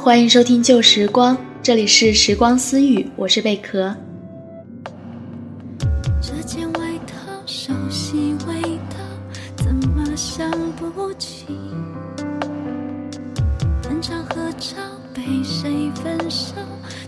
[0.00, 3.94] 欢迎收听旧时光，这里是时光私语，我是贝壳。
[6.22, 7.14] 这件外套
[7.44, 8.96] 熟悉味道，
[9.56, 11.46] 怎么想不起？
[13.82, 14.76] 分场合照
[15.12, 16.54] 被谁焚烧，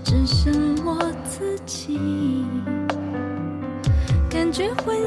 [0.05, 0.53] 只剩
[0.85, 1.97] 我自己。
[4.29, 5.00] 感觉混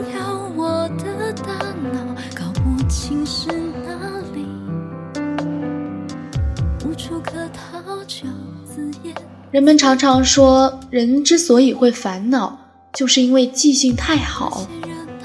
[9.53, 12.57] 人们常常说，人之所以会烦恼，
[12.91, 14.66] 就是因为记性太好，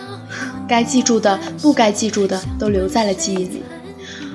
[0.68, 3.62] 该记住的、不该记住的都留在了记忆里。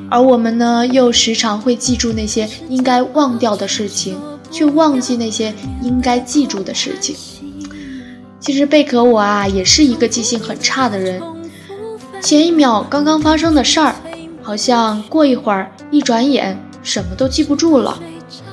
[0.10, 4.18] 而我们呢，又时常会记住那些应该忘掉的事情，
[4.50, 5.54] 却忘记那些
[5.84, 7.16] 应该记住的事情。
[8.40, 11.22] 其实贝壳我啊，也是一个记性很差的人。
[12.20, 13.94] 前一秒刚刚发生的事儿，
[14.42, 18.00] 好像过一会儿一转眼什么都记不住了。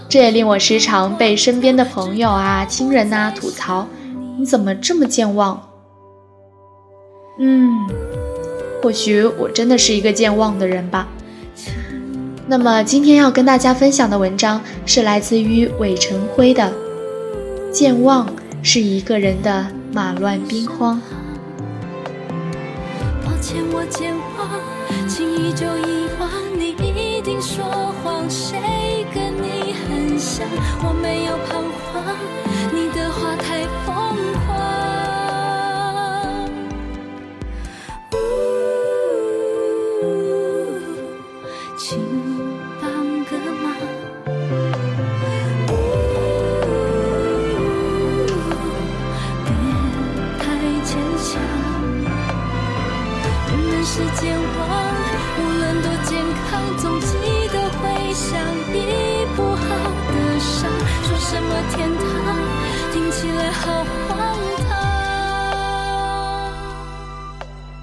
[0.09, 3.87] 这也令我时常被身边的朋友啊、亲人呐吐槽
[4.39, 5.69] ：“你怎么这么健忘？”
[7.39, 7.87] 嗯，
[8.83, 11.09] 或许我真的是一个健忘的人吧。
[12.47, 16.73] 那么今天要跟大家分享的文章是来自于韦晨辉的
[17.71, 18.27] 《健忘
[18.63, 19.67] 是一个人的》。
[19.93, 21.03] 马乱兵荒。
[23.51, 26.31] 欠，我健忘，轻易就遗忘。
[26.57, 27.65] 你一定说
[28.01, 30.47] 谎，谁跟你很像？
[30.85, 32.15] 我没有彷徨，
[32.73, 35.00] 你的话太疯狂。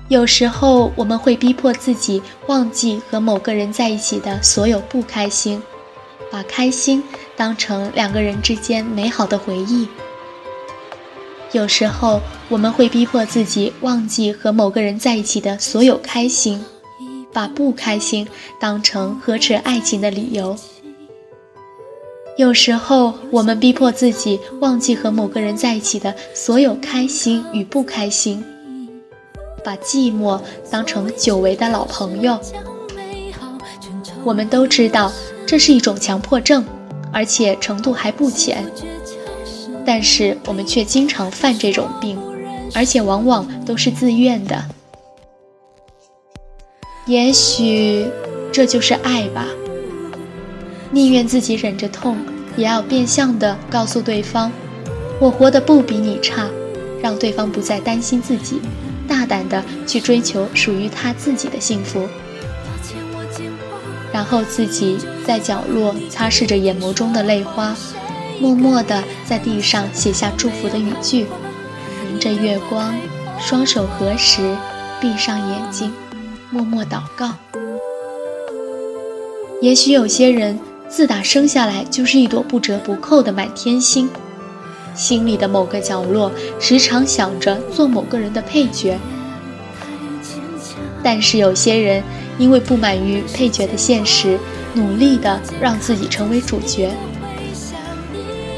[0.09, 5.62] 有时候我们会逼迫自己忘记和某个人在一起的所有不开心，
[6.31, 7.03] 把开心
[7.35, 9.85] 当成两个人之间美好的回忆。
[11.51, 16.63] 有时候我们会逼迫自己忘记和某个人在一起的所有开心，
[17.34, 18.25] 把不开心
[18.62, 20.56] 当成呵斥爱情的理由。
[22.38, 28.41] 有时候我们逼迫自己忘记和某个人在一起的所有开心与不开心。
[29.63, 32.40] 把寂寞当成久违的老朋友，
[34.23, 35.12] 我们都知道
[35.45, 36.66] 这是一种强迫症，
[37.12, 38.66] 而且程度还不浅。
[39.85, 42.19] 但是我们却经常犯这种病，
[42.73, 44.66] 而且往往都是自愿的。
[47.06, 48.06] 也许
[48.51, 49.47] 这就是爱吧，
[50.91, 52.17] 宁愿自己忍着痛，
[52.57, 54.51] 也要变相的告诉对方，
[55.22, 56.50] 我活得不比你差，
[57.01, 58.62] 让对方不再担心自己。
[59.07, 62.07] 大胆的去追求属于他自己的幸福，
[64.12, 67.75] 然后自己在角落擦拭着眼眸中的泪花，
[68.40, 71.25] 默默的在地上写下祝福的语句，
[72.12, 72.94] 迎着月光，
[73.40, 74.56] 双手合十，
[75.00, 75.91] 闭上眼睛，
[76.51, 77.34] 默默祷告。
[79.62, 84.07] 也许有些人自打生下来就是一朵不折不扣的满天星。
[84.97, 88.97] 心里的某个角落，时常想着做某个人的配角。
[91.03, 92.03] 但是有些人
[92.38, 94.38] 因为不满于配角的现实，
[94.74, 96.91] 努力的让自己成为主角。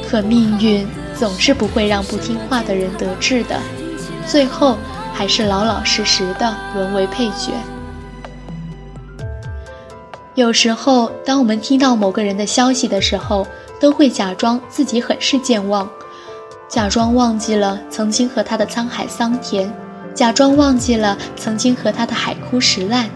[0.10, 3.60] 可命运总是不会让不听话的人得志的，
[4.26, 4.78] 最后
[5.14, 7.52] 还是老老实实的沦为配角。
[10.36, 13.46] 有时候，当我们听到某个人的消息的时候，
[13.80, 15.88] 都会假装自己很是健忘。
[16.70, 19.74] 假装忘记了曾经和他的沧海桑田，
[20.14, 23.10] 假装忘记了曾经和他的海枯石烂，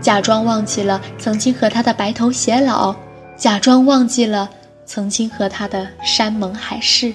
[0.00, 2.94] 假装忘记了曾经和他的白头偕老，
[3.36, 4.48] 假装忘记了
[4.86, 7.12] 曾经和他的山盟海誓。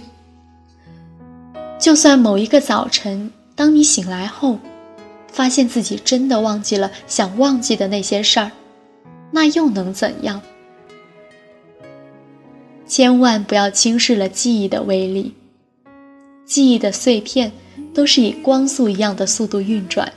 [1.80, 4.60] 就算某一个早晨，当你醒来后，
[5.32, 8.52] 发现自己真的忘记了想忘记的那些事儿，
[9.32, 10.42] 那又能怎样？
[12.86, 15.34] 千万不要轻视了记忆的威力。
[16.46, 17.52] 记忆的碎片
[17.94, 20.12] 都是以光速一样的速度运转。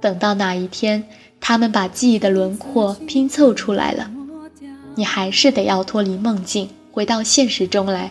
[0.00, 1.02] 等到哪一天，
[1.40, 4.10] 他们把记忆的轮廓拼凑出来了，
[4.94, 8.10] 你还是得要脱离梦境，回到现实中来，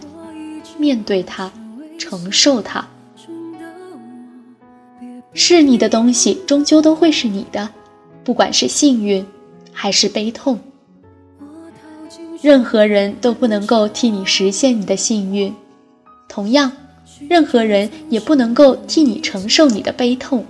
[0.78, 1.52] 面对它，
[1.98, 2.86] 承受它。
[5.34, 7.70] 是你的东西，终究都会是你的，
[8.24, 9.26] 不管是幸运，
[9.74, 10.58] 还是悲痛。
[12.42, 15.54] 任何人都不能够替你实现你的幸运，
[16.30, 16.72] 同样，
[17.28, 20.46] 任何人也不能够替你承受你的悲痛。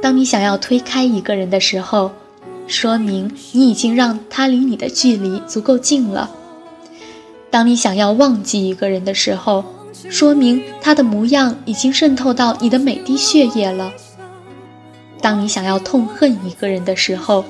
[0.00, 2.10] 当你想要推开一个人的时候，
[2.66, 6.28] 说明你已经让他离你的距离足够近了；
[7.50, 9.64] 当你想要忘记一个人的时候，
[10.10, 13.92] 说明他的模样已经渗透到你的每滴血液了；
[15.20, 17.44] 当你想要痛恨一个人的时候，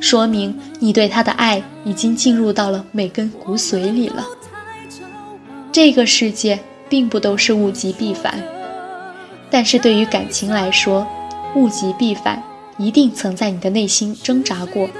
[0.00, 4.24] 说明你对他的爱已经进入到了每根骨髓里了。
[5.80, 6.58] 这个世界
[6.88, 8.42] 并不都是物极必反，
[9.48, 11.06] 但是对于感情来说，
[11.54, 12.42] 物极必反，
[12.78, 14.90] 一定曾在你的内心挣扎过。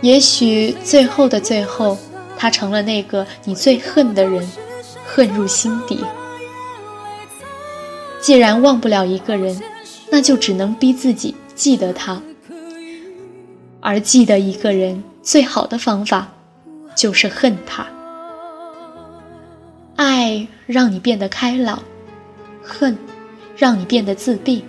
[0.00, 1.98] 也许最后的最后，
[2.38, 4.50] 他成了那个你最恨的人，
[5.04, 6.02] 恨入心底。
[8.18, 9.60] 既然忘不了一个人，
[10.10, 12.18] 那就只能逼自己记得他。
[13.82, 16.32] 而记得一个人最好的方法，
[16.96, 17.86] 就是恨他。
[20.02, 21.80] 爱让你变得开朗，
[22.60, 22.98] 恨
[23.56, 24.64] 让你变得自闭。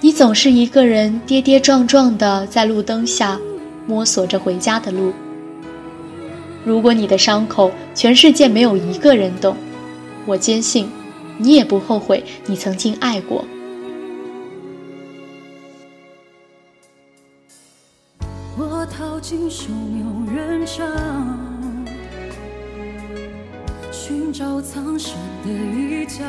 [0.00, 3.40] 你总是一个人跌跌撞撞的在路灯下
[3.86, 5.10] 摸索着回家的路。
[6.66, 9.56] 如果你的伤口全世界没有一个人懂，
[10.26, 10.86] 我坚信，
[11.38, 13.42] 你也不后悔你曾经爱过。
[18.58, 20.84] 我逃进汹涌人潮，
[24.04, 25.14] 寻找藏身
[25.44, 26.24] 的一角。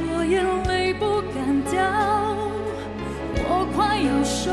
[0.00, 1.78] 我眼泪不敢掉，
[3.44, 4.50] 我快要受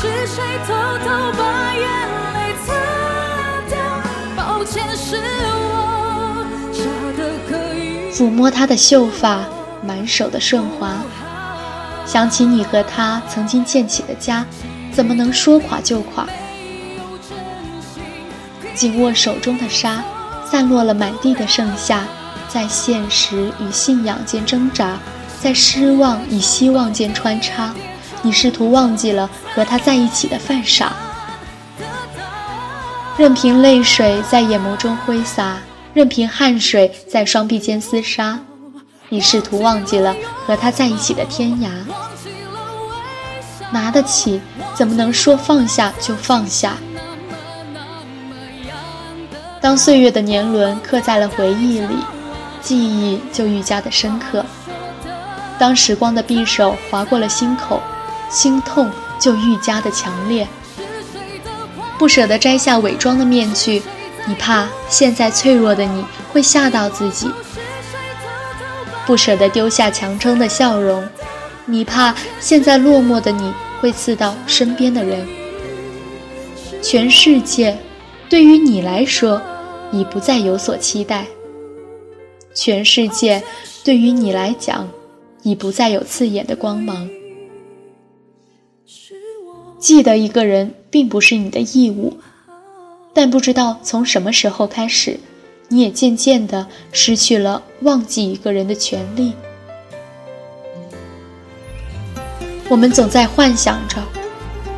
[0.00, 1.82] 是谁偷偷把眼
[2.34, 2.72] 泪擦
[3.68, 3.76] 掉？
[4.36, 6.84] 抱歉，是我傻
[7.16, 8.12] 得可以。
[8.12, 9.44] 抚摸她的秀发，
[9.82, 10.98] 满手的顺滑，
[12.06, 14.46] 想起你和他曾经建起的家，
[14.92, 16.24] 怎么能说垮就垮？
[18.76, 20.04] 紧握手中的沙，
[20.48, 22.04] 散落了满地的盛夏。
[22.48, 24.96] 在现实与信仰间挣扎，
[25.42, 27.74] 在失望与希望间穿插，
[28.22, 30.92] 你试图忘记了和他在一起的犯傻，
[33.16, 35.58] 任凭泪水在眼眸中挥洒，
[35.94, 38.38] 任凭汗水在双臂间厮杀，
[39.08, 40.14] 你试图忘记了
[40.46, 41.68] 和他在一起的天涯。
[43.70, 44.40] 拿得起，
[44.74, 46.76] 怎么能说放下就放下？
[49.60, 51.96] 当岁月的年轮刻在了回忆里。
[52.60, 54.44] 记忆就愈加的深刻。
[55.58, 57.80] 当时光的匕首划过了心口，
[58.30, 60.46] 心痛就愈加的强烈。
[61.98, 63.82] 不舍得摘下伪装的面具，
[64.26, 67.28] 你怕现在脆弱的你会吓到自己；
[69.04, 71.04] 不舍得丢下强撑的笑容，
[71.66, 75.26] 你怕现在落寞的你会刺到身边的人。
[76.80, 77.76] 全世界，
[78.28, 79.42] 对于你来说，
[79.90, 81.26] 已不再有所期待。
[82.54, 83.42] 全世界
[83.82, 84.88] 对于你来讲，
[85.42, 87.08] 已不再有刺眼的光芒。
[89.78, 92.18] 记得一个人并不是你的义务，
[93.14, 95.20] 但不知道从什么时候开始，
[95.68, 99.32] 你也渐渐的失去了忘记一个人的权利。
[102.68, 104.02] 我们总在幻想着，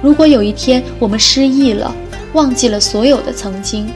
[0.02, 1.95] 如果有一天我们失忆了，
[2.35, 3.90] 忘记了所有的曾经，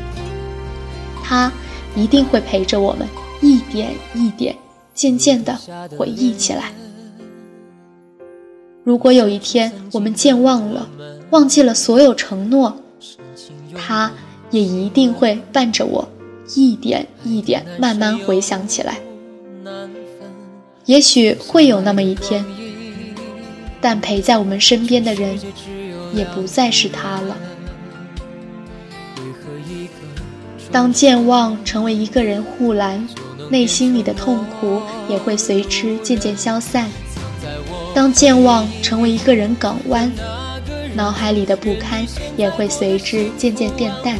[1.22, 1.52] 他
[1.94, 3.06] 一定会陪着我们。
[3.40, 4.56] 一点一点，
[4.94, 5.54] 渐渐地
[5.98, 6.72] 回忆起来。
[8.84, 10.86] 如果有一天我们健忘了，
[11.30, 12.76] 忘记了所有承诺，
[13.74, 14.12] 他
[14.50, 16.06] 也一定会伴着我，
[16.54, 18.98] 一点一点慢慢回想起来。
[20.84, 22.44] 也许会有那么一天，
[23.80, 25.38] 但陪在我们身边的人，
[26.12, 27.36] 也不再是他了。
[30.70, 33.06] 当健忘成为一个人护栏。
[33.50, 36.88] 内心里的痛苦也会随之渐渐消散。
[37.94, 40.10] 当健忘成为一个人港湾，
[40.94, 42.04] 脑海里的不堪
[42.36, 44.18] 也会随之渐渐变淡。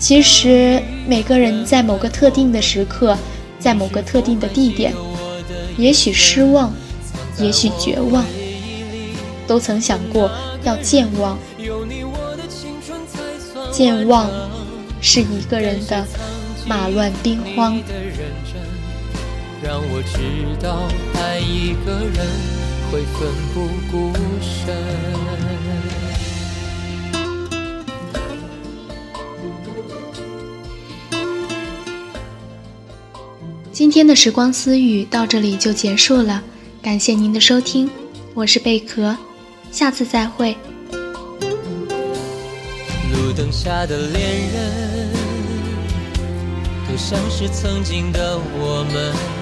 [0.00, 3.16] 其实，每个人在某个特定的时刻，
[3.58, 4.94] 在某个特定的地点，
[5.76, 6.72] 也许失望，
[7.38, 8.24] 也许绝望，
[9.46, 10.30] 都曾想过
[10.64, 11.38] 要健忘。
[13.70, 14.30] 健忘
[15.00, 16.04] 是一个人的
[16.66, 17.78] 马乱兵荒。
[19.64, 22.26] 让我知道爱一个人
[22.90, 24.74] 会奋不顾身。
[33.70, 36.42] 今天的时光私语到这里就结束了，
[36.82, 37.88] 感谢您的收听，
[38.34, 39.16] 我是贝壳，
[39.70, 40.56] 下次再会。
[43.12, 45.12] 路灯下的恋人，
[46.88, 49.41] 都像是曾经的我们。